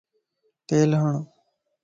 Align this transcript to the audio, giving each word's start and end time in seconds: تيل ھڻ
تيل 0.67 0.89
ھڻ 1.01 1.13